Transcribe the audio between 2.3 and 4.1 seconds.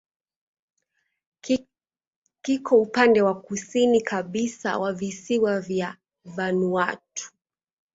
Kiko upande wa kusini